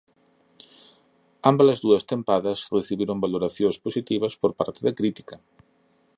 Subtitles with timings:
[1.49, 5.35] Ámbalas dúas tempadas recibiron valoracións positivas por parte da crítica.